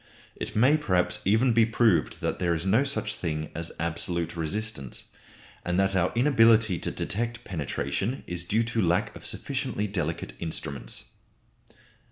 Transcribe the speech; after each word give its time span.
It 0.35 0.55
may 0.55 0.77
perhaps 0.77 1.21
even 1.25 1.53
be 1.53 1.63
proved 1.63 2.21
that 2.21 2.39
there 2.39 2.55
is 2.55 2.65
no 2.65 2.83
such 2.83 3.13
thing 3.13 3.51
as 3.53 3.71
absolute 3.79 4.35
resistance, 4.35 5.09
and 5.63 5.79
that 5.79 5.95
our 5.95 6.11
inability 6.15 6.79
to 6.79 6.89
detect 6.89 7.43
penetration 7.43 8.23
is 8.25 8.43
due 8.43 8.63
to 8.63 8.81
lack 8.81 9.15
of 9.15 9.27
sufficiently 9.27 9.85
delicate 9.85 10.33
instruments. 10.39 11.03